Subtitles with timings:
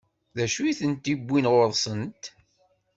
[0.35, 2.23] D acu i tent-iwwin ɣur-sent?